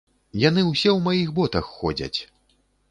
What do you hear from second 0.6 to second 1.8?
ўсе ў маіх ботах